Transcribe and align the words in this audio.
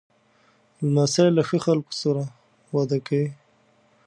لمسی 0.85 1.25
له 1.35 1.41
ښو 1.47 1.57
خلکو 1.65 1.93
سره 2.01 2.23
وده 2.75 2.97
کوي. 3.07 3.27